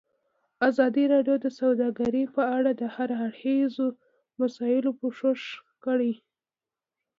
ازادي 0.69 1.03
راډیو 1.13 1.35
د 1.41 1.47
سوداګري 1.59 2.23
په 2.35 2.43
اړه 2.57 2.71
د 2.81 2.83
هر 2.95 3.09
اړخیزو 3.25 3.87
مسایلو 4.41 4.91
پوښښ 4.99 5.41
کړی. 5.85 6.13